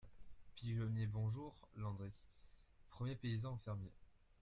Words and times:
Pigeonnier 0.55 1.05
Bonjour, 1.05 1.55
Landry! 1.75 2.09
premier 2.89 3.13
paysan 3.15 3.53
au 3.53 3.57
fermier. 3.57 3.93